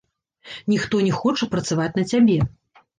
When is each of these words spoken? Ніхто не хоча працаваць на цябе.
Ніхто 0.71 1.03
не 1.09 1.13
хоча 1.19 1.51
працаваць 1.55 1.93
на 2.03 2.11
цябе. 2.17 2.45